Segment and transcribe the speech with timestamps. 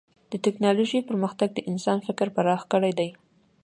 [0.31, 3.09] د ټکنالوجۍ پرمختګ د انسان فکر پراخ کړی دی.